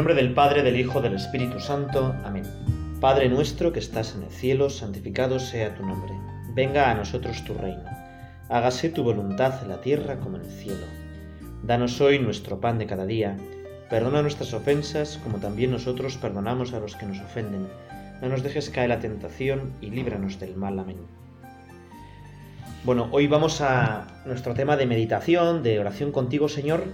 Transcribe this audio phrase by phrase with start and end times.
[0.00, 2.14] nombre del Padre, del Hijo, del Espíritu Santo.
[2.24, 2.44] Amén.
[3.02, 6.14] Padre nuestro que estás en el cielo, santificado sea tu nombre.
[6.54, 7.84] Venga a nosotros tu reino.
[8.48, 10.86] Hágase tu voluntad en la tierra como en el cielo.
[11.64, 13.36] Danos hoy nuestro pan de cada día.
[13.90, 17.68] Perdona nuestras ofensas como también nosotros perdonamos a los que nos ofenden.
[18.22, 20.78] No nos dejes caer la tentación y líbranos del mal.
[20.78, 20.96] Amén.
[22.84, 26.84] Bueno, hoy vamos a nuestro tema de meditación, de oración contigo, Señor,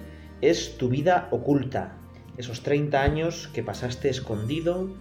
[0.41, 1.93] es tu vida oculta,
[2.39, 4.97] esos 30 años que pasaste escondido,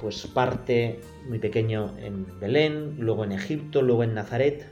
[0.00, 4.66] pues parte muy pequeño en Belén, luego en Egipto, luego en Nazaret.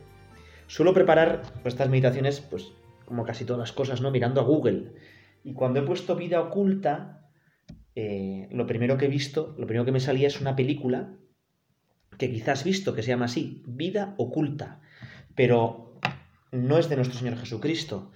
[0.66, 2.72] Suelo preparar estas meditaciones, pues
[3.04, 4.10] como casi todas las cosas, ¿no?
[4.10, 4.92] Mirando a Google.
[5.42, 7.28] Y cuando he puesto vida oculta,
[7.94, 11.14] eh, lo primero que he visto, lo primero que me salía es una película
[12.18, 14.80] que quizás has visto, que se llama así, Vida Oculta.
[15.34, 15.98] Pero
[16.52, 18.12] no es de nuestro Señor Jesucristo.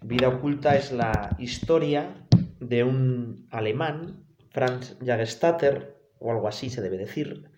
[0.00, 2.21] Vida Oculta es la historia
[2.68, 7.50] de un alemán, Franz Jagestatter, o algo así se debe decir,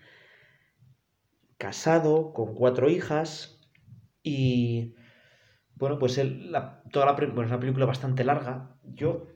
[1.58, 3.60] casado, con cuatro hijas,
[4.22, 4.94] y
[5.76, 6.52] bueno, pues él,
[6.90, 8.76] toda la, es una película bastante larga.
[8.84, 9.28] Yo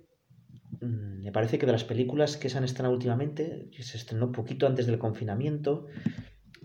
[0.80, 4.32] mm, me parece que de las películas que se han estrenado últimamente, que se estrenó
[4.32, 5.86] poquito antes del confinamiento,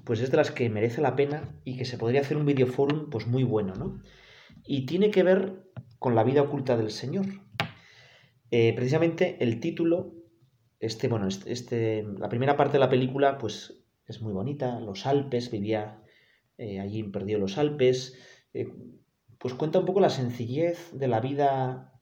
[0.06, 3.10] pues es de las que merece la pena y que se podría hacer un videoforum
[3.10, 4.02] pues muy bueno, ¿no?
[4.66, 7.26] Y tiene que ver con la vida oculta del Señor.
[8.56, 10.14] Eh, precisamente el título,
[10.80, 15.08] este, bueno, este, este, la primera parte de la película, pues es muy bonita, los
[15.08, 16.04] Alpes, vivía
[16.60, 18.16] eh, allí perdió los Alpes,
[18.54, 18.72] eh,
[19.40, 22.00] pues cuenta un poco la sencillez de la vida,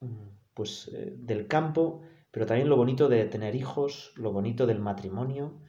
[0.00, 5.60] mm, pues del campo, pero también lo bonito de tener hijos, lo bonito del matrimonio,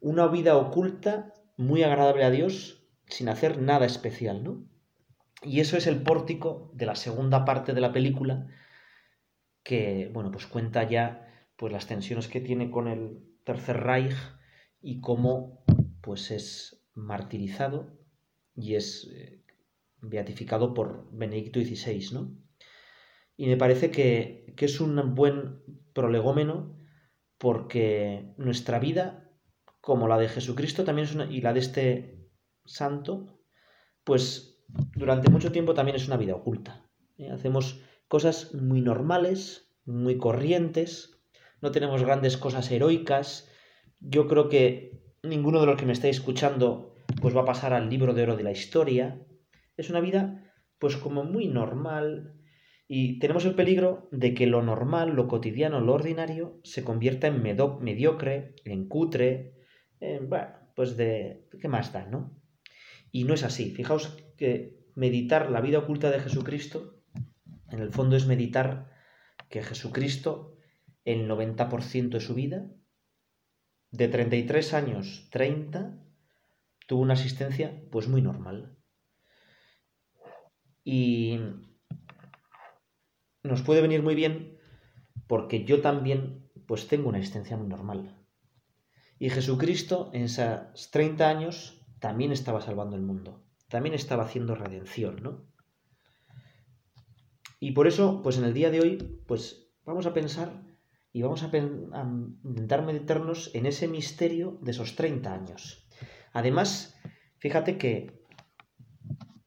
[0.00, 4.64] una vida oculta, muy agradable a Dios, sin hacer nada especial, ¿no?
[5.42, 8.46] Y eso es el pórtico de la segunda parte de la película,
[9.64, 14.14] que, bueno, pues cuenta ya pues las tensiones que tiene con el Tercer Reich
[14.80, 15.64] y cómo
[16.00, 17.98] pues es martirizado
[18.54, 19.42] y es eh,
[20.00, 22.36] beatificado por Benedicto XVI, ¿no?
[23.36, 26.78] Y me parece que, que es un buen prolegómeno
[27.38, 29.30] porque nuestra vida,
[29.80, 32.28] como la de Jesucristo también es una, y la de este
[32.64, 33.40] santo,
[34.04, 36.88] pues durante mucho tiempo también es una vida oculta.
[37.18, 37.30] ¿eh?
[37.30, 37.83] Hacemos
[38.14, 41.20] cosas muy normales, muy corrientes,
[41.60, 43.50] no tenemos grandes cosas heroicas.
[43.98, 47.90] Yo creo que ninguno de los que me estáis escuchando pues va a pasar al
[47.90, 49.20] libro de oro de la historia.
[49.76, 52.36] Es una vida pues como muy normal
[52.86, 57.42] y tenemos el peligro de que lo normal, lo cotidiano, lo ordinario se convierta en
[57.42, 59.56] mediocre, en cutre,
[59.98, 62.40] en, bueno, pues de ¿qué más da, no?
[63.10, 63.72] Y no es así.
[63.72, 66.93] Fijaos que meditar la vida oculta de Jesucristo
[67.74, 68.88] en el fondo es meditar
[69.48, 70.56] que Jesucristo,
[71.04, 72.70] el 90% de su vida,
[73.90, 75.98] de 33 años, 30,
[76.86, 78.78] tuvo una asistencia pues muy normal.
[80.84, 81.40] Y
[83.42, 84.56] nos puede venir muy bien
[85.26, 88.24] porque yo también pues tengo una asistencia muy normal.
[89.18, 95.22] Y Jesucristo en esos 30 años también estaba salvando el mundo, también estaba haciendo redención,
[95.22, 95.53] ¿no?
[97.64, 100.52] Y por eso, pues en el día de hoy, pues vamos a pensar
[101.14, 101.46] y vamos a,
[102.44, 105.88] intentar meditarnos en ese misterio de esos 30 años.
[106.34, 106.94] Además,
[107.38, 108.20] fíjate que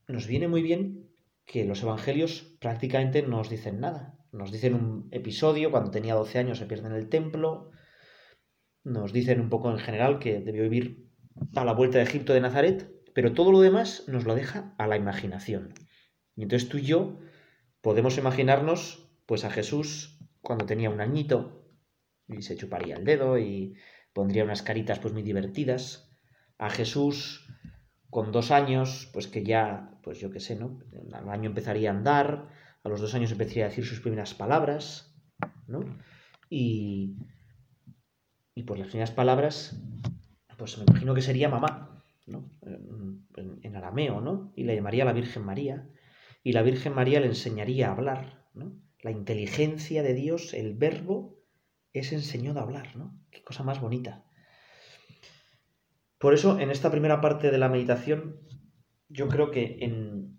[0.07, 1.11] nos viene muy bien
[1.45, 4.17] que los evangelios prácticamente no nos dicen nada.
[4.31, 7.69] Nos dicen un episodio, cuando tenía 12 años se pierde en el templo,
[8.84, 11.07] nos dicen un poco en general que debió vivir
[11.53, 14.88] a la vuelta de Egipto de Nazaret, pero todo lo demás nos lo deja a
[14.88, 15.75] la imaginación.
[16.35, 17.19] Y entonces tú y yo
[17.81, 21.65] podemos imaginarnos pues a Jesús cuando tenía un añito
[22.27, 23.75] y se chuparía el dedo y
[24.13, 26.09] pondría unas caritas pues muy divertidas,
[26.57, 27.47] a Jesús
[28.09, 30.79] con dos años, pues que ya, pues yo qué sé, ¿no?
[31.13, 32.49] Al año empezaría a andar,
[32.84, 35.13] a los dos años empezaría a decir sus primeras palabras,
[35.67, 35.81] ¿no?
[36.49, 37.17] Y,
[38.55, 39.79] y pues las primeras palabras,
[40.57, 42.49] pues me imagino que sería mamá, ¿no?
[42.63, 44.52] En, en arameo, ¿no?
[44.55, 45.87] Y le llamaría la Virgen María
[46.43, 48.79] y la Virgen María le enseñaría a hablar, ¿no?
[49.01, 51.39] La inteligencia de Dios, el verbo,
[51.93, 53.19] es enseñado a hablar, ¿no?
[53.31, 54.25] Qué cosa más bonita.
[56.17, 58.39] Por eso, en esta primera parte de la meditación,
[59.09, 60.37] yo creo que en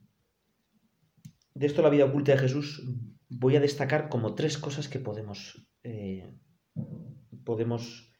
[1.58, 2.84] de esto la vida oculta de Jesús
[3.28, 6.38] voy a destacar como tres cosas que podemos, eh,
[7.44, 8.12] podemos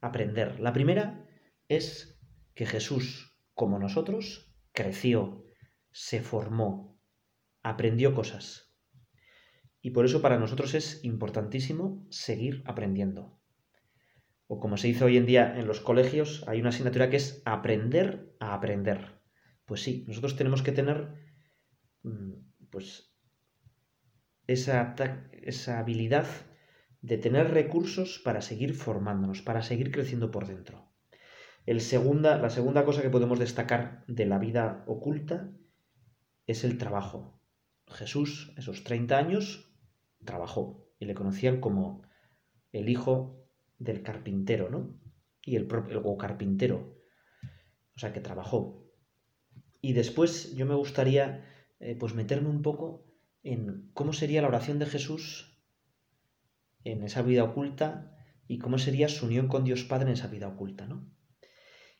[0.00, 0.60] aprender.
[0.60, 1.26] La primera
[1.66, 2.20] es
[2.54, 5.44] que Jesús, como nosotros, creció,
[5.90, 6.91] se formó,
[7.62, 8.74] aprendió cosas.
[9.80, 13.38] Y por eso para nosotros es importantísimo seguir aprendiendo.
[14.46, 17.42] O como se dice hoy en día en los colegios, hay una asignatura que es
[17.44, 19.20] aprender a aprender.
[19.64, 21.14] Pues sí, nosotros tenemos que tener
[22.02, 22.32] mm,
[22.70, 23.12] pues
[24.46, 24.94] esa,
[25.32, 26.26] esa habilidad
[27.00, 30.92] de tener recursos para seguir formándonos, para seguir creciendo por dentro.
[31.66, 35.50] El segunda, la segunda cosa que podemos destacar de la vida oculta
[36.46, 37.41] es el trabajo.
[37.92, 39.72] Jesús, esos 30 años,
[40.24, 42.02] trabajó y le conocían como
[42.72, 43.46] el hijo
[43.78, 44.98] del carpintero, ¿no?
[45.44, 46.96] Y el, propio carpintero,
[47.96, 48.88] o sea, que trabajó.
[49.80, 51.44] Y después yo me gustaría
[51.80, 53.04] eh, pues meterme un poco
[53.42, 55.58] en cómo sería la oración de Jesús
[56.84, 58.16] en esa vida oculta
[58.46, 61.10] y cómo sería su unión con Dios Padre en esa vida oculta, ¿no?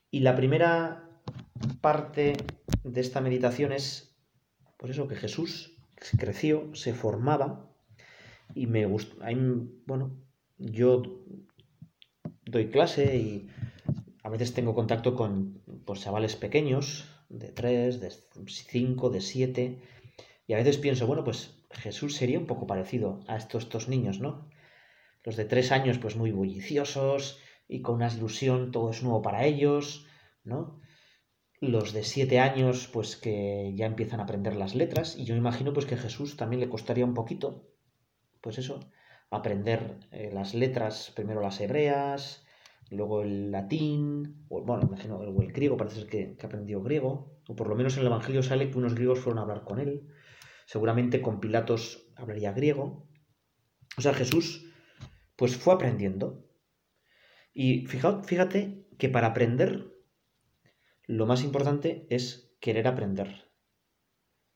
[0.09, 1.21] Y la primera
[1.81, 2.37] parte
[2.83, 4.15] de esta meditación es,
[4.77, 5.72] pues eso, que Jesús
[6.17, 7.69] creció, se formaba
[8.55, 9.15] y me gusta,
[9.85, 10.11] bueno,
[10.57, 11.03] yo
[12.45, 13.47] doy clase y
[14.23, 18.11] a veces tengo contacto con pues, chavales pequeños, de 3, de
[18.45, 19.81] 5, de 7,
[20.47, 24.19] y a veces pienso, bueno, pues Jesús sería un poco parecido a estos, estos niños,
[24.19, 24.47] ¿no?
[25.23, 29.45] Los de 3 años, pues muy bulliciosos y con una ilusión, todo es nuevo para
[29.45, 30.05] ellos,
[30.43, 30.79] ¿no?
[31.63, 35.71] Los de 7 años, pues que ya empiezan a aprender las letras, y yo imagino
[35.71, 37.69] pues que Jesús también le costaría un poquito,
[38.41, 38.81] pues eso,
[39.29, 42.45] aprender eh, las letras, primero las hebreas,
[42.89, 47.39] luego el latín, o bueno, imagino, o el griego, parece ser que, que aprendió griego,
[47.47, 49.79] o por lo menos en el Evangelio sale que unos griegos fueron a hablar con
[49.79, 50.09] él,
[50.65, 53.07] seguramente con Pilatos hablaría griego.
[53.97, 54.69] O sea, Jesús
[55.37, 56.45] pues fue aprendiendo.
[57.53, 59.92] Y fíjate, fíjate que para aprender
[61.05, 63.51] lo más importante es querer aprender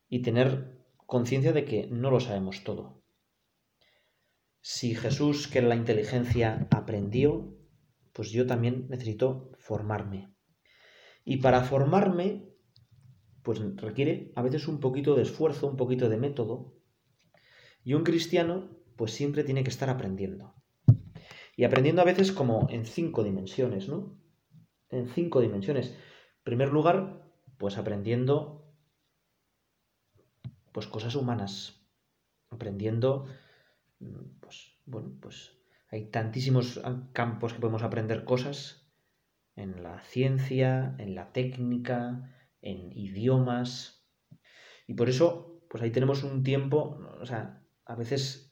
[0.08, 3.04] y tener conciencia de que no lo sabemos todo.
[4.62, 7.58] Si Jesús, que era la inteligencia, aprendió,
[8.14, 10.34] pues yo también necesito formarme.
[11.24, 12.50] Y para formarme,
[13.44, 16.76] pues requiere a veces un poquito de esfuerzo, un poquito de método.
[17.84, 20.56] Y un cristiano, pues siempre tiene que estar aprendiendo.
[21.56, 24.20] Y aprendiendo a veces como en cinco dimensiones, ¿no?
[24.90, 25.96] En cinco dimensiones.
[26.48, 26.98] Primer lugar,
[27.60, 28.64] pues aprendiendo
[30.72, 31.54] pues cosas humanas,
[32.50, 33.26] aprendiendo
[34.00, 35.54] Mm, pues bueno, pues
[35.90, 36.80] hay tantísimos
[37.14, 38.88] campos que podemos aprender cosas
[39.56, 44.06] en la ciencia, en la técnica, en idiomas.
[44.88, 48.52] Y por eso, pues ahí tenemos un tiempo, o sea, a veces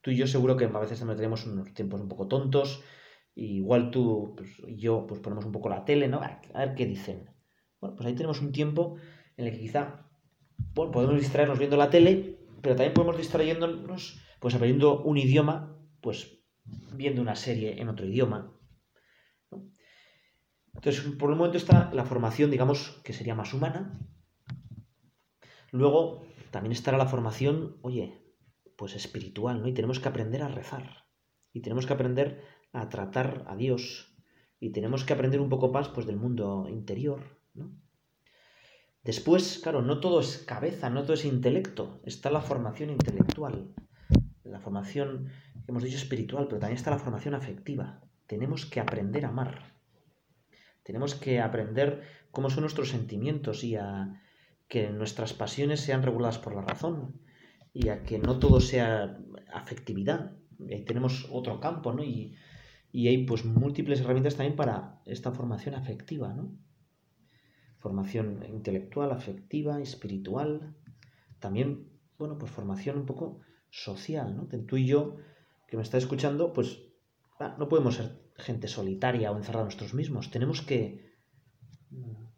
[0.00, 2.84] tú y yo seguro que a veces también tenemos unos tiempos un poco tontos,
[3.34, 6.20] igual tú pues, y yo pues ponemos un poco la tele, ¿no?
[6.20, 7.30] A ver qué dicen.
[7.80, 8.96] Bueno, pues ahí tenemos un tiempo
[9.36, 10.08] en el que quizá
[10.74, 16.44] podemos distraernos viendo la tele, pero también podemos distrayéndonos pues aprendiendo un idioma, pues
[16.92, 18.54] viendo una serie en otro idioma.
[20.74, 23.98] Entonces, por el momento está la formación, digamos, que sería más humana.
[25.70, 28.22] Luego también estará la formación, oye,
[28.76, 29.68] pues espiritual, ¿no?
[29.68, 31.06] Y tenemos que aprender a rezar.
[31.52, 32.42] Y tenemos que aprender
[32.74, 34.14] a tratar a Dios.
[34.60, 37.22] Y tenemos que aprender un poco más, pues, del mundo interior,
[37.54, 37.72] ¿no?
[39.02, 42.00] Después, claro, no todo es cabeza, no todo es intelecto.
[42.04, 43.74] Está la formación intelectual
[44.54, 45.30] la formación
[45.66, 48.00] hemos dicho espiritual, pero también está la formación afectiva.
[48.28, 49.74] Tenemos que aprender a amar.
[50.84, 54.22] Tenemos que aprender cómo son nuestros sentimientos y a
[54.68, 57.20] que nuestras pasiones sean reguladas por la razón
[57.72, 59.18] y a que no todo sea
[59.52, 60.36] afectividad.
[60.86, 62.04] tenemos otro campo, ¿no?
[62.04, 62.36] Y,
[62.94, 66.56] y hay pues múltiples herramientas también para esta formación afectiva, ¿no?
[67.80, 70.76] Formación intelectual, afectiva, espiritual.
[71.40, 74.46] También, bueno, pues formación un poco social, ¿no?
[74.46, 75.16] Tú y yo,
[75.66, 76.84] que me está escuchando, pues
[77.40, 80.30] ah, no podemos ser gente solitaria o encerrada nosotros mismos.
[80.30, 81.16] Tenemos que,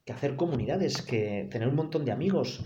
[0.07, 2.65] que hacer comunidades, que tener un montón de amigos,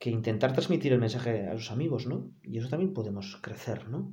[0.00, 2.32] que intentar transmitir el mensaje a los amigos, ¿no?
[2.42, 4.12] Y eso también podemos crecer, ¿no?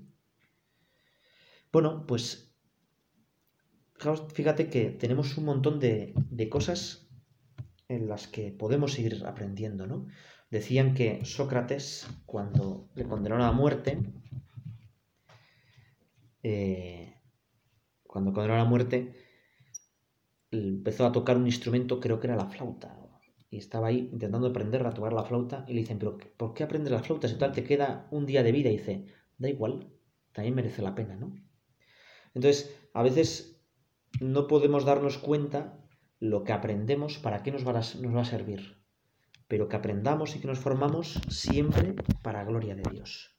[1.72, 2.45] Bueno, pues
[4.34, 6.14] fíjate que tenemos un montón de,
[6.50, 7.08] cosas
[7.88, 10.08] en las que podemos seguir aprendiendo, ¿no?
[10.50, 14.00] Decían que Sócrates, cuando le condenaron a muerte,
[16.44, 17.16] eh,
[18.04, 19.14] cuando condenaron a muerte,
[20.52, 22.98] empezó a tocar un instrumento, creo que era la flauta,
[23.50, 26.64] y estaba ahí intentando aprender a tocar la flauta, y le dicen, pero ¿por qué
[26.64, 28.70] aprendes la flauta si tal te queda un día de vida?
[28.70, 29.06] Y dice,
[29.38, 29.88] da igual,
[30.32, 31.36] también merece la pena, ¿no?
[32.34, 33.55] Entonces, a veces
[34.20, 35.78] no podemos darnos cuenta
[36.20, 38.86] lo que aprendemos, para qué nos va a servir
[39.48, 43.36] pero que aprendamos y que nos formamos siempre para gloria de Dios.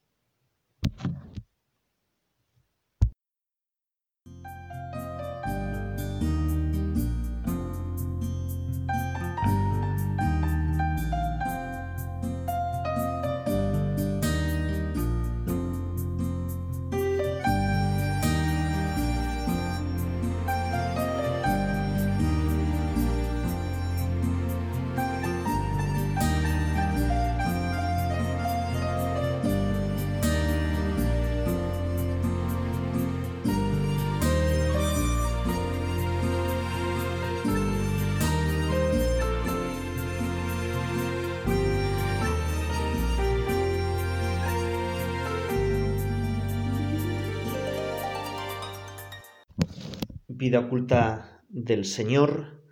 [50.47, 52.63] Vida oculta del Señor.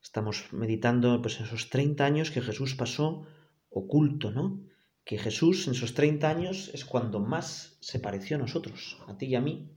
[0.00, 3.26] Estamos meditando pues, en esos 30 años que Jesús pasó
[3.68, 4.62] oculto, ¿no?
[5.04, 9.26] Que Jesús en esos 30 años es cuando más se pareció a nosotros, a ti
[9.26, 9.72] y a mí,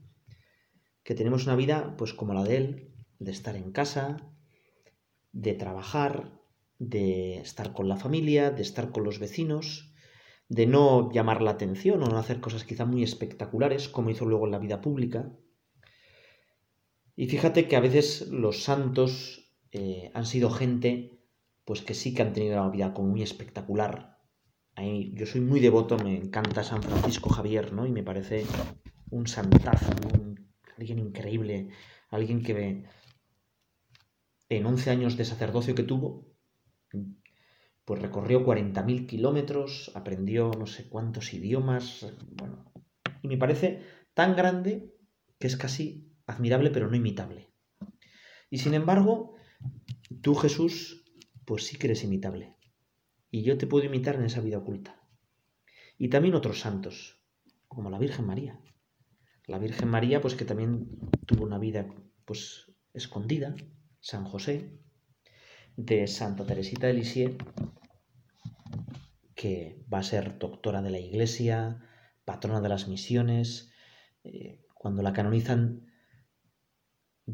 [1.02, 4.18] que tenemos una vida pues como la de Él, de estar en casa,
[5.32, 6.38] de trabajar,
[6.78, 9.92] de estar con la familia, de estar con los vecinos,
[10.48, 14.46] de no llamar la atención o no hacer cosas quizá muy espectaculares como hizo luego
[14.46, 15.32] en la vida pública,
[17.20, 21.20] y fíjate que a veces los santos eh, han sido gente
[21.66, 24.16] pues que sí que han tenido una vida como muy espectacular.
[25.12, 27.84] yo soy muy devoto, me encanta San Francisco Javier, ¿no?
[27.86, 28.46] Y me parece
[29.10, 29.92] un santazo,
[30.78, 31.68] alguien increíble,
[32.08, 32.86] alguien que
[34.48, 36.26] en 11 años de sacerdocio que tuvo,
[37.84, 42.72] pues recorrió 40.000 kilómetros, aprendió no sé cuántos idiomas, bueno,
[43.20, 43.82] y me parece
[44.14, 44.94] tan grande
[45.38, 47.50] que es casi admirable pero no imitable.
[48.50, 49.36] Y sin embargo,
[50.22, 51.04] tú Jesús,
[51.44, 52.56] pues sí que eres imitable.
[53.30, 55.00] Y yo te puedo imitar en esa vida oculta.
[55.98, 57.22] Y también otros santos,
[57.68, 58.60] como la Virgen María.
[59.46, 60.88] La Virgen María, pues que también
[61.26, 61.86] tuvo una vida,
[62.24, 63.54] pues, escondida.
[64.00, 64.80] San José,
[65.76, 67.36] de Santa Teresita de Lisieux,
[69.34, 71.86] que va a ser doctora de la Iglesia,
[72.24, 73.70] patrona de las misiones.
[74.24, 75.89] Eh, cuando la canonizan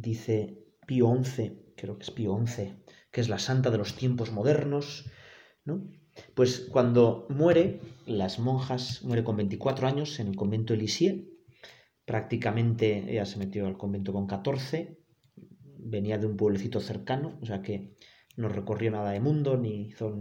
[0.00, 2.75] dice Pío XI, creo que es Pío XI,
[3.11, 5.11] que es la santa de los tiempos modernos,
[5.65, 5.88] ¿no?
[6.35, 11.29] Pues cuando muere, las monjas, muere con 24 años en el convento de Lisieux,
[12.05, 14.99] prácticamente ella se metió al convento con 14,
[15.79, 17.95] venía de un pueblecito cercano, o sea que
[18.37, 20.17] no recorrió nada de mundo, ni hizo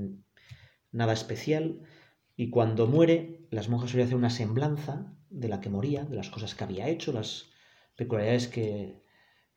[0.92, 1.82] nada especial,
[2.36, 6.30] y cuando muere, las monjas solían hacer una semblanza de la que moría, de las
[6.30, 7.50] cosas que había hecho, las
[7.96, 9.05] peculiaridades que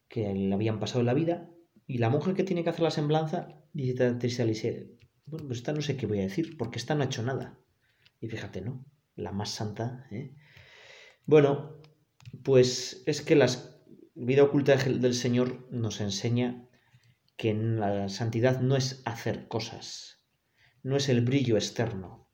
[0.09, 1.50] que le habían pasado en la vida,
[1.87, 4.45] y la monja que tiene que hacer la semblanza dice a Teresa
[5.27, 7.59] bueno, pues esta no sé qué voy a decir, porque esta no ha hecho nada.
[8.21, 8.85] Y fíjate, ¿no?
[9.15, 10.07] La más santa.
[10.11, 10.35] ¿eh?
[11.27, 11.81] Bueno,
[12.43, 13.49] pues es que la
[14.15, 16.69] vida oculta del Señor nos enseña
[17.37, 20.25] que la santidad no es hacer cosas,
[20.83, 22.29] no es el brillo externo,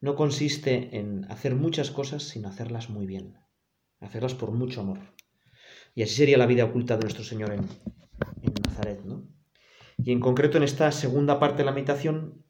[0.00, 3.34] no consiste en hacer muchas cosas, sino hacerlas muy bien,
[3.98, 5.00] hacerlas por mucho amor.
[5.98, 7.66] Y así sería la vida oculta de nuestro Señor en,
[8.62, 9.26] Nazaret, ¿no?
[9.96, 12.44] Y en concreto en esta segunda parte de la meditación,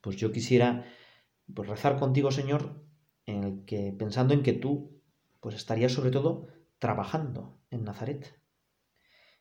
[0.00, 0.84] pues yo quisiera
[1.52, 2.84] pues, rezar contigo, Señor,
[3.26, 5.02] en el que, pensando en que tú
[5.40, 6.46] pues estarías sobre todo
[6.78, 8.40] trabajando en Nazaret.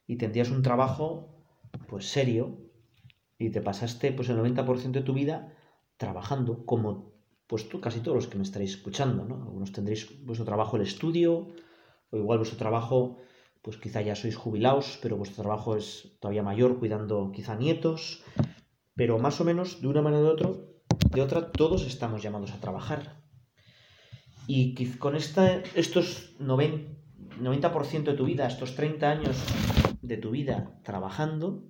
[0.07, 1.45] Y tendrías un trabajo
[1.87, 2.57] pues serio
[3.37, 5.53] y te pasaste pues el 90% de tu vida
[5.97, 7.13] trabajando como
[7.45, 9.43] pues tú casi todos los que me estaréis escuchando, ¿no?
[9.43, 11.53] Algunos tendréis vuestro trabajo el estudio,
[12.15, 13.17] o igual vuestro trabajo,
[13.61, 18.23] pues quizá ya sois jubilados, pero vuestro trabajo es todavía mayor, cuidando quizá nietos,
[18.95, 20.49] pero más o menos, de una manera de, otra,
[21.13, 23.21] de otra, todos estamos llamados a trabajar.
[24.47, 29.37] Y con esta, estos 90%, de tu vida, estos 30 años
[30.01, 31.63] de tu vida trabajando,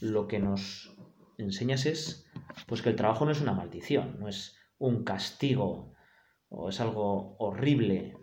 [0.00, 0.94] lo que nos
[1.38, 2.26] enseñas es
[2.66, 5.94] pues que el trabajo no es una maldición, no es un castigo
[6.48, 8.16] o es algo horrible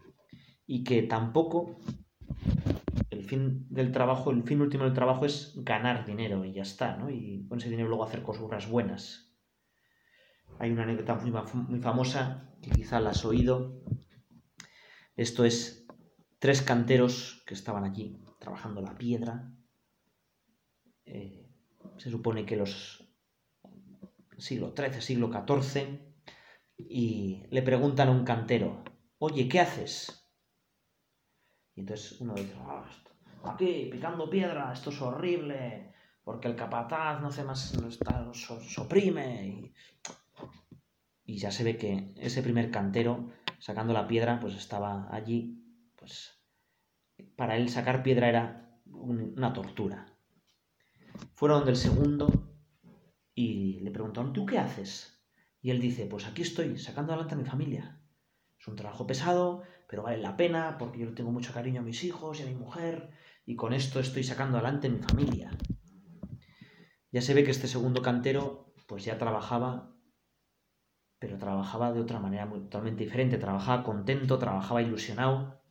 [0.68, 1.78] y que tampoco
[3.10, 6.98] el fin del trabajo, el fin último del trabajo es ganar dinero y ya está,
[6.98, 7.10] ¿no?
[7.10, 9.34] Y con ese dinero luego hacer cosas buenas.
[10.60, 13.82] Hay una anécdota muy, famosa que quizá la has oído.
[15.16, 15.86] Esto es
[16.40, 19.52] tres canteros que estaban allí trabajando la piedra.
[21.06, 21.50] Eh,
[21.98, 23.04] se supone que los
[24.38, 26.00] siglo XIII, siglo XIV,
[26.78, 28.84] y le preguntan a un cantero,
[29.18, 30.25] oye, ¿qué haces?
[31.76, 32.86] Y entonces uno dice, ah,
[33.44, 38.82] aquí picando piedra, esto es horrible, porque el capataz no hace más, no está, se
[38.82, 39.72] oprime.
[41.26, 43.30] Y, ya se ve que ese primer cantero
[43.60, 45.62] sacando la piedra, pues estaba allí,
[45.96, 46.42] pues
[47.36, 50.06] para él sacar piedra era una tortura.
[51.34, 52.28] Fueron donde el segundo
[53.34, 55.24] y le preguntaron, ¿tú qué haces?
[55.62, 58.00] Y él dice, pues aquí estoy, sacando adelante a mi familia.
[58.60, 62.04] Es un trabajo pesado, pero vale la pena porque yo tengo mucho cariño a mis
[62.04, 63.12] hijos y a mi mujer
[63.46, 65.52] y con esto estoy sacando adelante mi familia.
[67.12, 69.96] Ya se ve que este segundo cantero pues ya trabajaba,
[71.20, 75.62] pero trabajaba de otra manera totalmente diferente, trabajaba contento, trabajaba ilusionado.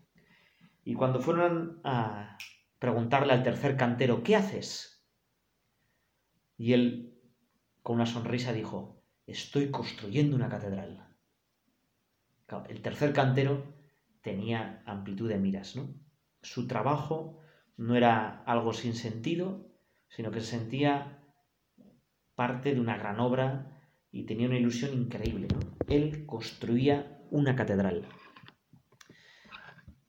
[0.84, 2.36] Y cuando fueron a
[2.78, 5.06] preguntarle al tercer cantero, ¿qué haces?
[6.56, 7.20] Y él,
[7.82, 11.08] con una sonrisa, dijo, estoy construyendo una catedral.
[12.68, 13.73] El tercer cantero
[14.24, 15.94] tenía amplitud de miras, ¿no?
[16.42, 17.38] Su trabajo
[17.76, 19.68] no era algo sin sentido,
[20.08, 21.22] sino que se sentía
[22.34, 25.48] parte de una gran obra y tenía una ilusión increíble.
[25.88, 28.06] Él construía una catedral.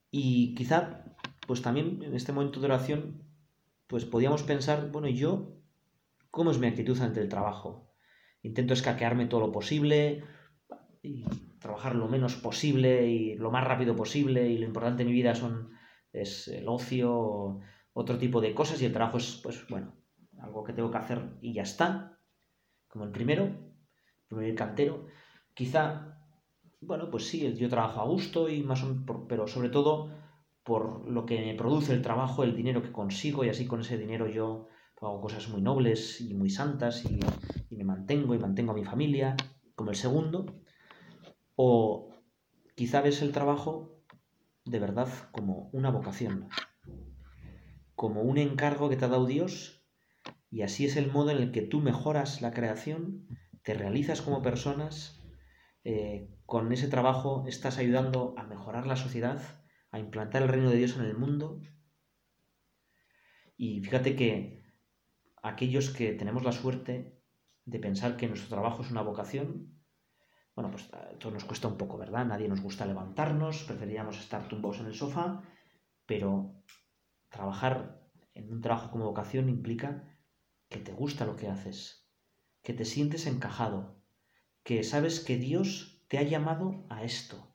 [0.09, 1.03] Y quizá,
[1.45, 3.21] pues también en este momento de oración,
[3.87, 5.57] pues podíamos pensar, bueno, ¿y yo
[6.31, 7.93] cómo es mi actitud ante el trabajo?
[8.43, 10.23] Intento escaquearme todo lo posible
[11.59, 15.35] trabajar lo menos posible y lo más rápido posible y lo importante en mi vida
[15.35, 15.71] son
[16.11, 17.59] es el ocio,
[17.93, 19.93] otro tipo de cosas y el trabajo es, pues bueno,
[20.39, 22.19] algo que tengo que hacer y ya está,
[22.87, 25.07] como el primero, el primer cantero.
[25.53, 26.17] Quizá,
[26.81, 28.85] bueno, pues sí, yo trabajo a gusto y más
[29.27, 30.11] pero sobre todo
[30.63, 33.97] por lo que me produce el trabajo, el dinero que consigo y así con ese
[33.97, 34.67] dinero yo
[35.01, 37.19] hago cosas muy nobles y muy santas y
[37.69, 39.35] me mantengo y mantengo a mi familia,
[39.75, 40.64] como el segundo.
[41.55, 42.13] O
[42.75, 44.01] quizá ves el trabajo
[44.65, 46.49] de verdad como una vocación,
[47.95, 49.85] como un encargo que te ha dado Dios
[50.49, 53.27] y así es el modo en el que tú mejoras la creación,
[53.63, 55.21] te realizas como personas,
[55.83, 59.41] eh, con ese trabajo estás ayudando a mejorar la sociedad,
[59.91, 61.61] a implantar el reino de Dios en el mundo.
[63.57, 64.63] Y fíjate que
[65.43, 67.21] aquellos que tenemos la suerte
[67.65, 69.74] de pensar que nuestro trabajo es una vocación,
[70.55, 70.89] bueno, pues
[71.19, 72.25] todo nos cuesta un poco, ¿verdad?
[72.25, 75.43] Nadie nos gusta levantarnos, preferiríamos estar tumbados en el sofá,
[76.05, 76.63] pero
[77.29, 78.01] trabajar
[78.33, 80.07] en un trabajo como vocación implica
[80.69, 82.07] que te gusta lo que haces,
[82.63, 84.01] que te sientes encajado,
[84.63, 87.53] que sabes que Dios te ha llamado a esto.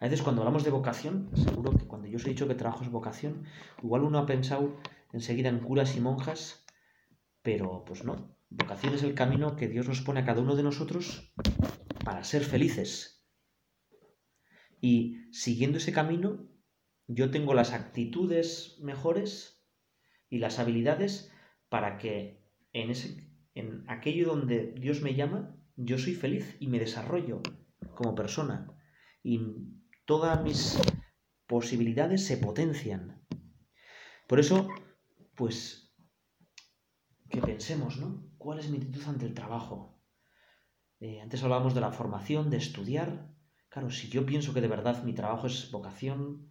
[0.00, 2.82] A veces cuando hablamos de vocación, seguro que cuando yo os he dicho que trabajo
[2.82, 3.44] es vocación,
[3.82, 4.76] igual uno ha pensado
[5.12, 6.64] enseguida en curas y monjas,
[7.42, 8.34] pero pues no.
[8.48, 11.32] Vocación es el camino que Dios nos pone a cada uno de nosotros
[12.04, 13.24] para ser felices.
[14.80, 16.48] Y siguiendo ese camino,
[17.06, 19.66] yo tengo las actitudes mejores
[20.28, 21.32] y las habilidades
[21.68, 26.78] para que en, ese, en aquello donde Dios me llama, yo soy feliz y me
[26.78, 27.42] desarrollo
[27.94, 28.72] como persona.
[29.22, 29.40] Y
[30.04, 30.78] todas mis
[31.46, 33.26] posibilidades se potencian.
[34.26, 34.68] Por eso,
[35.34, 35.92] pues,
[37.28, 38.32] que pensemos, ¿no?
[38.38, 39.89] ¿Cuál es mi actitud ante el trabajo?
[41.00, 43.26] Eh, antes hablábamos de la formación, de estudiar.
[43.70, 46.48] Claro, si yo pienso que de verdad mi trabajo es vocación,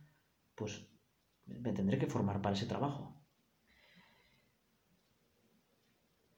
[0.55, 0.87] pues
[1.45, 3.15] me tendré que formar para ese trabajo.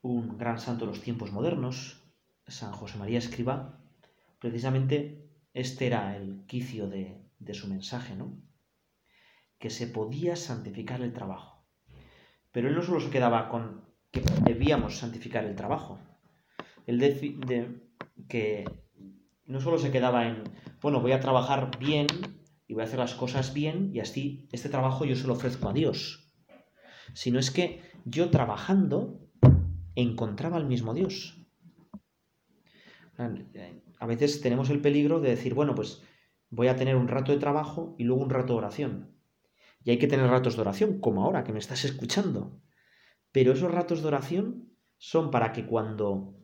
[0.02, 2.04] Un gran santo de los tiempos modernos,
[2.48, 3.80] San José María Escriba,
[4.40, 8.42] precisamente este era el quicio de, de su mensaje, ¿no?
[9.60, 11.64] Que se podía santificar el trabajo.
[12.52, 16.00] Pero él no solo se quedaba con que debíamos santificar el trabajo.
[16.86, 17.91] Él de,
[18.28, 18.66] que
[19.46, 20.44] no solo se quedaba en,
[20.82, 22.08] bueno, voy a trabajar bien
[22.68, 25.70] y voy a hacer las cosas bien y así este trabajo yo se lo ofrezco
[25.70, 26.32] a Dios,
[27.14, 29.20] sino es que yo trabajando
[29.96, 31.38] encontraba al mismo Dios.
[34.00, 36.02] A veces tenemos el peligro de decir, bueno, pues
[36.50, 39.16] voy a tener un rato de trabajo y luego un rato de oración.
[39.84, 42.62] Y hay que tener ratos de oración, como ahora que me estás escuchando.
[43.32, 46.41] Pero esos ratos de oración son para que cuando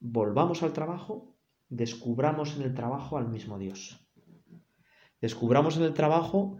[0.00, 1.36] volvamos al trabajo,
[1.68, 4.06] descubramos en el trabajo al mismo Dios.
[5.20, 6.58] Descubramos en el trabajo,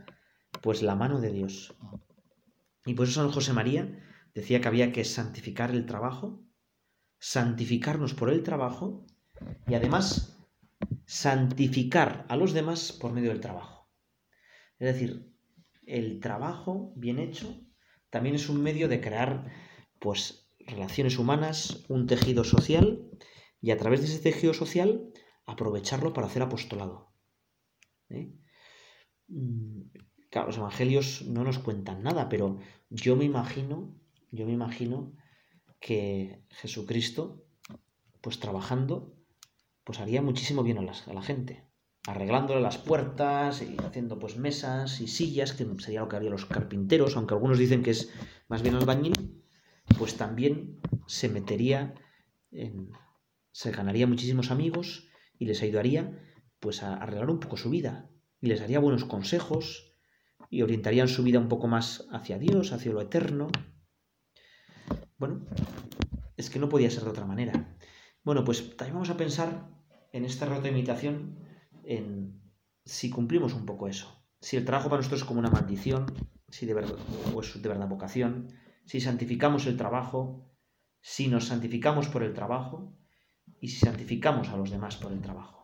[0.63, 1.75] pues, la mano de Dios.
[2.85, 4.03] Y por eso San José María
[4.35, 6.43] decía que había que santificar el trabajo,
[7.19, 9.07] santificarnos por el trabajo
[9.67, 10.37] y además
[11.07, 13.91] santificar a los demás por medio del trabajo.
[14.79, 15.33] Es decir,
[15.87, 17.61] el trabajo bien hecho
[18.11, 19.51] también es un medio de crear,
[19.99, 23.08] pues, relaciones humanas, un tejido social
[23.61, 25.13] y a través de ese tejido social
[25.47, 27.11] aprovecharlo para hacer apostolado.
[28.11, 28.33] ¿eh?
[29.29, 29.83] Mm,
[30.31, 32.59] claro, los evangelios no nos cuentan nada, pero
[32.91, 33.95] yo me imagino,
[34.31, 35.13] yo me imagino
[35.81, 37.45] que Jesucristo,
[38.21, 39.15] pues trabajando,
[39.85, 41.65] pues haría muchísimo bien a la, gente.
[42.07, 46.47] arreglándole las puertas y haciendo pues mesas y sillas, que sería lo que harían los
[46.47, 48.11] carpinteros, aunque algunos dicen que es
[48.49, 49.43] más bien albañil,
[49.99, 51.95] pues también se metería
[52.51, 52.93] en...
[53.53, 55.09] se ganaría muchísimos amigos
[55.39, 56.23] y les ayudaría
[56.61, 59.97] pues a arreglar un poco su vida y les daría buenos consejos
[60.51, 63.49] y orientarían su vida un poco más hacia Dios, hacia lo eterno.
[65.19, 65.47] Bueno,
[66.37, 67.77] es que no podía ser de otra manera.
[68.25, 69.69] Bueno, pues también vamos a pensar
[70.13, 71.39] en esta rota de imitación
[71.85, 72.41] en
[72.85, 74.25] si cumplimos un poco eso.
[74.41, 76.07] Si el trabajo para nosotros es como una maldición,
[76.49, 76.97] si de verdad,
[77.35, 78.49] o es de verdad vocación,
[78.85, 80.49] si santificamos el trabajo,
[81.01, 82.98] si nos santificamos por el trabajo
[83.61, 85.58] y si santificamos a los demás por el trabajo.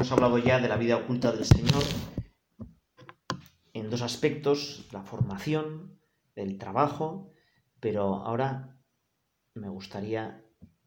[0.00, 1.82] Hemos hablado ya de la vida oculta del Señor
[3.74, 6.00] en dos aspectos, la formación,
[6.36, 7.34] el trabajo,
[7.80, 8.80] pero ahora
[9.52, 10.42] me gustaría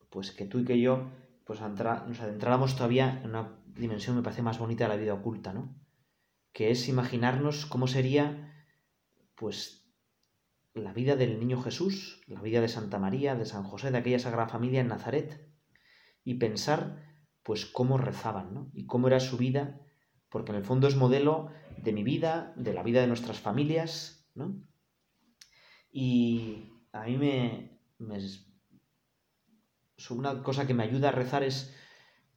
[0.10, 1.12] pues que tú y que yo
[1.43, 5.54] pues nos adentráramos todavía en una dimensión me parece más bonita de la vida oculta,
[5.54, 5.76] ¿no?
[6.52, 8.65] Que es imaginarnos cómo sería
[9.36, 9.93] pues
[10.73, 14.17] la vida del niño Jesús, la vida de Santa María, de San José, de aquella
[14.17, 15.54] Sagrada Familia en Nazaret,
[16.23, 17.12] y pensar
[17.44, 18.72] pues cómo rezaban, ¿no?
[18.74, 19.80] Y cómo era su vida,
[20.30, 24.30] porque en el fondo es modelo de mi vida, de la vida de nuestras familias,
[24.34, 24.62] ¿no?
[25.92, 27.80] Y a mí me,
[30.10, 31.76] una cosa que me ayuda a rezar es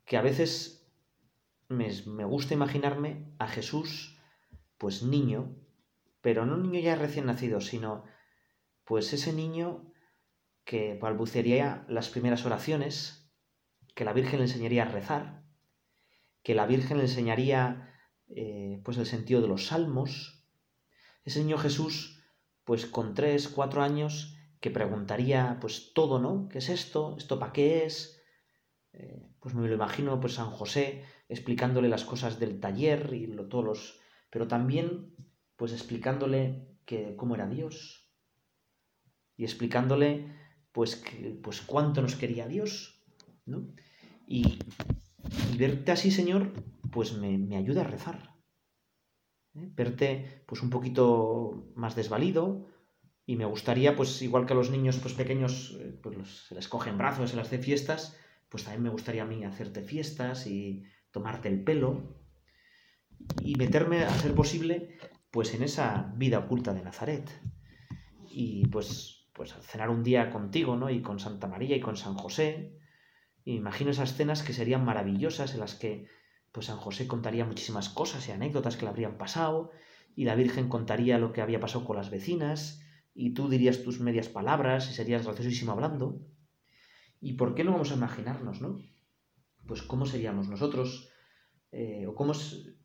[0.05, 0.93] que a veces
[1.69, 4.19] me, me gusta imaginarme a Jesús,
[4.79, 5.57] pues niño,
[6.21, 8.05] pero no un niño ya recién nacido, sino
[8.85, 9.93] pues ese niño
[10.65, 13.26] que balbucearía las primeras oraciones,
[13.97, 15.43] que la Virgen le enseñaría a rezar,
[16.43, 17.95] que la Virgen le enseñaría
[18.29, 20.45] eh, pues el sentido de los salmos.
[21.25, 22.23] Ese niño Jesús,
[22.65, 26.47] pues con tres, cuatro años, que preguntaría pues todo, ¿no?
[26.51, 27.17] ¿Qué es esto?
[27.17, 28.23] ¿Esto para qué es?
[28.93, 33.49] Eh, pues me lo imagino pues San José explicándole las cosas del taller y lo,
[33.49, 34.01] todos los...
[34.29, 35.17] pero también
[35.57, 38.11] pues explicándole que, cómo era Dios
[39.39, 40.37] y explicándole
[40.73, 41.03] pues,
[41.43, 43.03] pues cuánto nos quería Dios,
[43.47, 43.75] ¿no?
[44.27, 44.59] Y,
[45.59, 46.53] verte así, Señor,
[46.91, 48.35] pues me, ayuda a rezar.
[49.55, 49.71] ¿eh?
[49.75, 52.67] Verte pues un poquito más desvalido
[53.25, 56.69] y me gustaría, pues igual que a los niños pues pequeños eh, pues se les
[56.69, 58.17] cogen brazos, se les hace fiestas,
[58.49, 62.17] pues también me gustaría a mí hacerte fiestas y tomarte el pelo
[63.43, 64.97] y meterme, a ser posible,
[65.31, 67.31] pues en esa vida oculta de Nazaret.
[68.31, 70.91] Y pues, pues cenar un día contigo, ¿no?
[70.91, 72.79] Y con Santa María y con San José,
[73.53, 76.07] imagino esas escenas que serían maravillosas en las que
[76.53, 79.71] pues San José contaría muchísimas cosas y anécdotas que le habrían pasado
[80.15, 82.81] y la Virgen contaría lo que había pasado con las vecinas
[83.15, 86.21] y tú dirías tus medias palabras y serías graciosísimo hablando.
[87.21, 88.81] ¿Y por qué no vamos a imaginarnos, no?
[89.67, 91.11] Pues cómo seríamos nosotros
[91.73, 92.33] eh, o cómo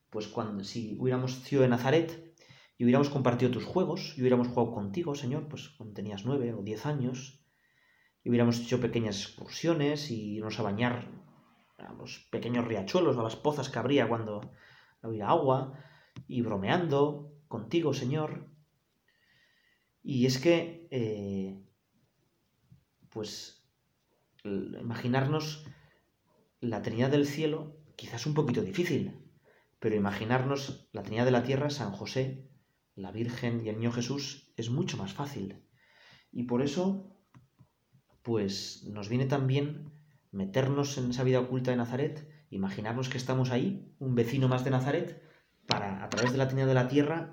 [0.10, 2.36] pues cuando si hubiéramos sido de Nazaret
[2.78, 6.62] y hubiéramos compartido tus juegos y hubiéramos jugado contigo, Señor, pues cuando tenías nueve o
[6.62, 7.41] diez años
[8.24, 11.10] y hubiéramos hecho pequeñas excursiones y irnos a bañar
[11.78, 14.52] a los pequeños riachuelos, a las pozas que habría cuando
[15.02, 15.74] había agua,
[16.28, 18.48] y bromeando contigo, Señor.
[20.04, 21.64] Y es que, eh,
[23.10, 23.64] pues,
[24.44, 25.66] imaginarnos
[26.60, 29.32] la Trinidad del cielo, quizás un poquito difícil,
[29.80, 32.48] pero imaginarnos la Trinidad de la tierra, San José,
[32.96, 35.64] la Virgen y el Niño Jesús, es mucho más fácil.
[36.32, 37.11] Y por eso
[38.24, 39.92] pues nos viene también
[40.32, 44.72] meternos en esa vida oculta de Nazaret, imaginarnos que estamos ahí, un vecino más de
[44.72, 45.22] Nazaret,
[45.68, 47.32] para a través de la Trinidad de la tierra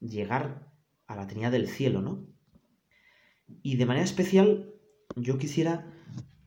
[0.00, 0.72] llegar
[1.06, 2.26] a la Trinidad del cielo, ¿no?
[3.62, 4.72] Y de manera especial
[5.16, 5.86] yo quisiera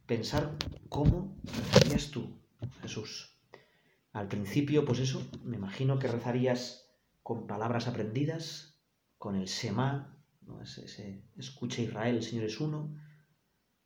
[0.06, 0.56] pensar
[0.89, 2.39] cómo rezarías tú,
[2.82, 3.38] Jesús.
[4.12, 6.89] Al principio, pues eso, me imagino que rezarías
[7.23, 8.80] con palabras aprendidas,
[9.17, 10.62] con el Shema, ¿no?
[10.62, 12.95] ese, ese escucha Israel, el Señor es uno,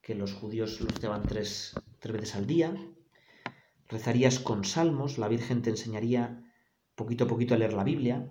[0.07, 2.73] que los judíos los llevan tres, tres veces al día.
[3.89, 6.49] Rezarías con salmos, la Virgen te enseñaría
[6.95, 8.29] poquito a poquito a leer la Biblia.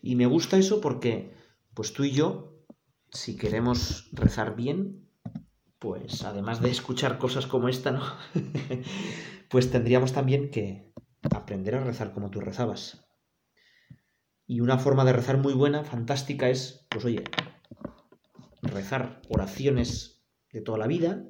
[0.00, 1.34] Y me gusta eso porque,
[1.74, 2.62] pues tú y yo,
[3.10, 5.10] si queremos rezar bien,
[5.80, 8.04] pues además de escuchar cosas como esta, ¿no?
[9.50, 10.92] pues tendríamos también que
[11.34, 13.08] aprender a rezar como tú rezabas.
[14.46, 17.24] Y una forma de rezar muy buena, fantástica, es, pues oye,
[18.62, 20.15] rezar oraciones
[20.56, 21.22] de toda la vida,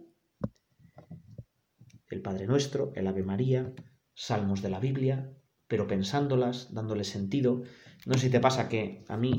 [2.07, 3.75] el Padre Nuestro, el Ave María,
[4.15, 5.37] salmos de la Biblia,
[5.67, 7.65] pero pensándolas, dándole sentido.
[8.07, 9.37] No sé si te pasa que a mí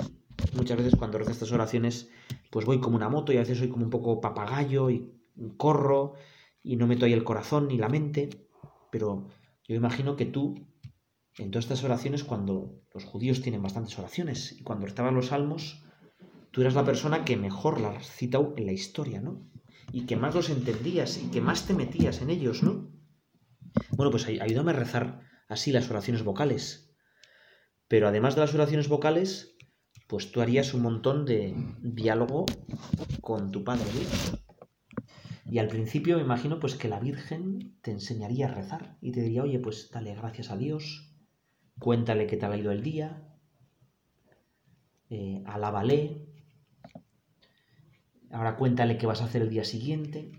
[0.58, 2.10] muchas veces cuando rezo estas oraciones,
[2.52, 5.10] pues voy como una moto y a veces soy como un poco papagayo y
[5.56, 6.16] corro
[6.62, 8.30] y no meto ahí el corazón ni la mente,
[8.92, 9.30] pero
[9.70, 10.68] yo imagino que tú,
[11.38, 15.82] en todas estas oraciones, cuando los judíos tienen bastantes oraciones y cuando estaban los salmos,
[16.52, 19.48] tú eras la persona que mejor las citado en la historia, ¿no?
[19.92, 22.92] Y que más los entendías y que más te metías en ellos, ¿no?
[23.92, 26.94] Bueno, pues ayúdame a rezar así las oraciones vocales.
[27.88, 29.56] Pero además de las oraciones vocales,
[30.08, 32.46] pues tú harías un montón de diálogo
[33.22, 33.86] con tu Padre.
[35.50, 39.22] Y al principio me imagino pues que la Virgen te enseñaría a rezar y te
[39.22, 41.14] diría, oye, pues dale gracias a Dios,
[41.80, 43.24] cuéntale que te ha ido el día,
[45.10, 46.27] eh, alábale,
[48.32, 50.32] ahora cuéntale qué vas a hacer el día siguiente.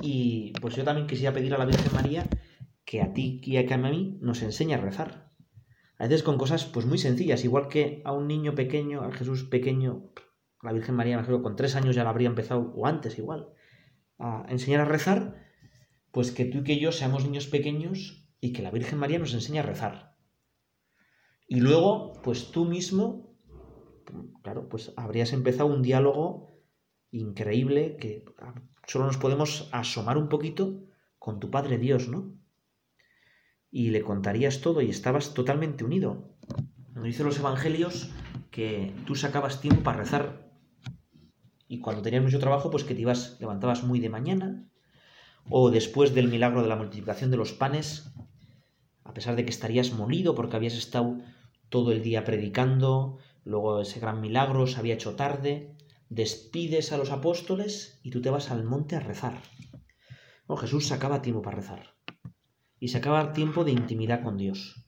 [0.00, 2.26] Y pues yo también quisiera pedir a la Virgen María
[2.84, 5.32] que a ti y a mí nos enseñe a rezar.
[5.98, 9.44] A veces con cosas pues muy sencillas, igual que a un niño pequeño, a Jesús
[9.44, 10.12] pequeño,
[10.62, 13.48] la Virgen María, me con tres años ya la habría empezado, o antes igual
[14.18, 15.36] a enseñar a rezar,
[16.10, 19.34] pues que tú y que yo seamos niños pequeños y que la Virgen María nos
[19.34, 20.16] enseñe a rezar.
[21.48, 23.36] Y luego, pues tú mismo,
[24.42, 26.55] claro, pues habrías empezado un diálogo
[27.20, 28.24] increíble que
[28.86, 30.80] solo nos podemos asomar un poquito
[31.18, 32.32] con tu Padre Dios, ¿no?
[33.70, 36.30] Y le contarías todo y estabas totalmente unido.
[36.94, 38.10] Nos dicen los evangelios
[38.50, 40.46] que tú sacabas tiempo para rezar
[41.68, 44.64] y cuando tenías mucho trabajo, pues que te ibas, levantabas muy de mañana,
[45.50, 48.12] o después del milagro de la multiplicación de los panes,
[49.04, 51.18] a pesar de que estarías molido porque habías estado
[51.68, 55.75] todo el día predicando, luego ese gran milagro se había hecho tarde,
[56.08, 59.42] despides a los apóstoles y tú te vas al monte a rezar.
[60.56, 61.96] Jesús sacaba tiempo para rezar
[62.78, 64.86] y sacaba tiempo de intimidad con Dios.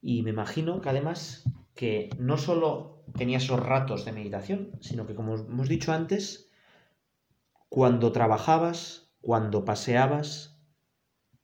[0.00, 5.14] Y me imagino que además que no solo tenía esos ratos de meditación, sino que
[5.14, 6.50] como hemos dicho antes,
[7.68, 10.58] cuando trabajabas, cuando paseabas,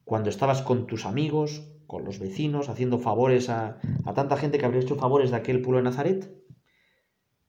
[0.04, 3.78] cuando estabas con tus amigos, con los vecinos, haciendo favores a,
[4.14, 6.34] tanta gente que habría hecho favores de aquel pueblo de Nazaret,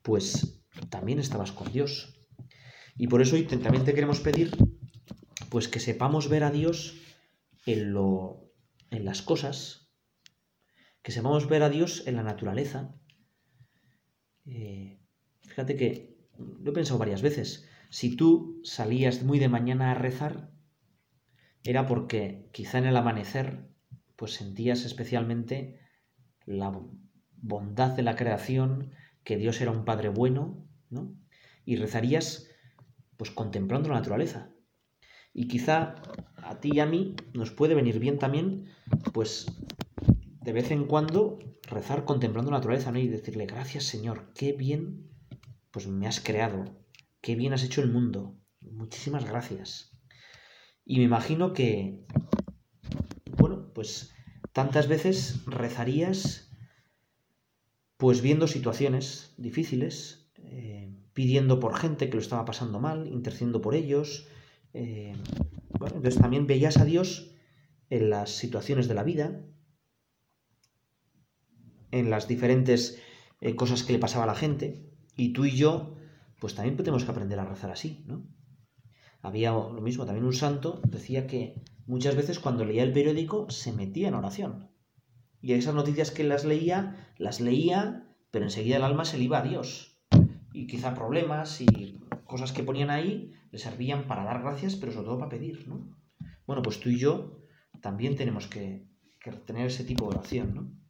[0.01, 2.13] pues también estabas con Dios.
[2.95, 4.51] Y por eso hoy también te queremos pedir
[5.49, 6.95] pues que sepamos ver a Dios
[7.65, 8.51] en, lo,
[8.89, 9.91] en las cosas,
[11.01, 12.95] que sepamos ver a Dios en la naturaleza.
[14.45, 14.99] Eh,
[15.41, 17.67] fíjate que lo he pensado varias veces.
[17.89, 20.51] Si tú salías muy de mañana a rezar,
[21.63, 23.69] era porque quizá en el amanecer
[24.15, 25.79] pues sentías especialmente
[26.45, 26.71] la
[27.37, 31.13] bondad de la creación, que Dios era un Padre bueno, ¿no?
[31.65, 32.49] Y rezarías
[33.17, 34.51] pues contemplando la naturaleza.
[35.33, 35.95] Y quizá
[36.37, 38.67] a ti y a mí nos puede venir bien también
[39.13, 39.47] pues
[40.41, 42.99] de vez en cuando rezar contemplando la naturaleza ¿no?
[42.99, 45.09] y decirle, gracias Señor, qué bien
[45.71, 46.65] pues me has creado,
[47.21, 49.97] qué bien has hecho el mundo, muchísimas gracias.
[50.85, 52.05] Y me imagino que,
[53.37, 54.13] bueno, pues
[54.51, 56.42] tantas veces rezarías
[57.97, 63.75] pues viendo situaciones difíciles, eh, pidiendo por gente que lo estaba pasando mal, intercediendo por
[63.75, 64.27] ellos.
[64.73, 65.15] Eh,
[65.79, 67.31] bueno, entonces también veías a Dios
[67.89, 69.41] en las situaciones de la vida,
[71.91, 72.99] en las diferentes
[73.41, 74.89] eh, cosas que le pasaba a la gente.
[75.15, 75.95] Y tú y yo,
[76.39, 78.25] pues también tenemos que aprender a rezar así, ¿no?
[79.21, 83.71] Había lo mismo, también un santo decía que muchas veces cuando leía el periódico se
[83.71, 84.72] metía en oración.
[85.43, 89.37] Y esas noticias que las leía, las leía, pero enseguida el alma se le iba
[89.39, 89.99] a Dios.
[90.53, 95.05] Y quizá problemas y cosas que ponían ahí le servían para dar gracias, pero sobre
[95.05, 95.95] todo para pedir, ¿no?
[96.47, 97.43] Bueno, pues tú y yo
[97.81, 98.87] también tenemos que,
[99.19, 100.83] que tener ese tipo de oración, ¿no?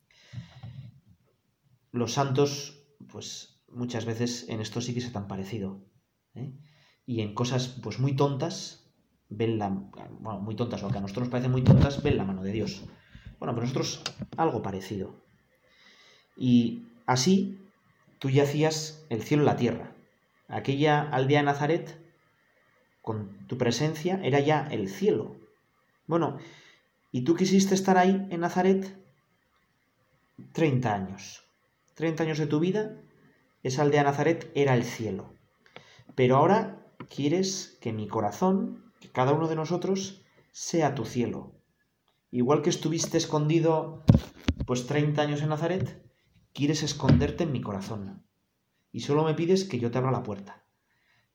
[1.92, 5.86] los santos, pues muchas veces en esto sí que se te han parecido.
[6.36, 6.54] ¿eh?
[7.06, 8.92] Y en cosas pues muy tontas,
[9.30, 9.70] ven la...
[9.70, 12.84] Muy tontas, o que a nosotros nos parecen muy tontas, ven la mano de Dios.
[13.44, 14.02] Bueno, pero nosotros
[14.38, 15.16] algo parecido.
[16.38, 17.60] Y así
[18.18, 19.92] tú ya hacías el cielo y la tierra.
[20.48, 22.00] Aquella aldea de Nazaret,
[23.02, 25.36] con tu presencia era ya el cielo.
[26.08, 26.38] Bueno,
[27.12, 28.98] ¿y tú quisiste estar ahí en Nazaret?
[30.54, 31.44] Treinta años.
[31.96, 32.96] Treinta años de tu vida,
[33.62, 35.34] esa aldea Nazaret era el cielo.
[36.16, 41.52] Pero ahora quieres que mi corazón, que cada uno de nosotros, sea tu cielo.
[42.34, 44.04] Igual que estuviste escondido
[44.66, 46.04] pues 30 años en Nazaret,
[46.52, 48.26] quieres esconderte en mi corazón.
[48.92, 50.66] Y solo me pides que yo te abra la puerta.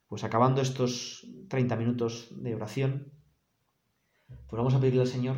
[0.09, 3.13] Pues acabando estos 30 minutos de oración,
[4.49, 5.37] pues vamos a pedirle al Señor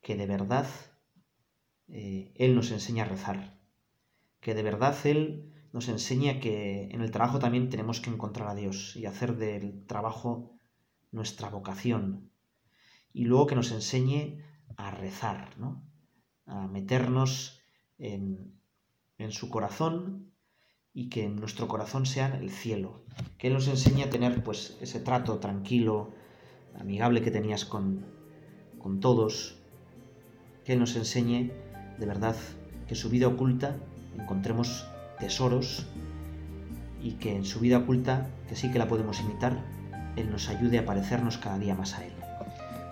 [0.00, 0.68] que de verdad
[1.88, 3.58] eh, Él nos enseñe a rezar.
[4.38, 8.54] Que de verdad Él nos enseñe que en el trabajo también tenemos que encontrar a
[8.54, 10.56] Dios y hacer del trabajo
[11.10, 12.30] nuestra vocación.
[13.12, 15.82] Y luego que nos enseñe a rezar, ¿no?
[16.46, 17.60] a meternos
[17.98, 18.60] en,
[19.18, 20.32] en su corazón
[20.92, 23.04] y que en nuestro corazón sea el cielo.
[23.38, 26.14] Que Él nos enseñe a tener pues ese trato tranquilo,
[26.78, 28.06] amigable que tenías con,
[28.78, 29.58] con todos.
[30.64, 31.50] Que nos enseñe
[31.98, 32.36] de verdad
[32.86, 33.76] que su vida oculta
[34.18, 34.86] encontremos
[35.18, 35.86] tesoros
[37.02, 39.64] y que en su vida oculta, que sí que la podemos imitar,
[40.16, 42.13] Él nos ayude a parecernos cada día más a Él.